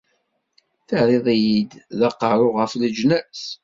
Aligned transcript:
Terriḍ-iyi 0.87 1.59
d 1.99 2.01
aqerru 2.09 2.49
ɣef 2.59 2.71
leǧnas. 2.81 3.41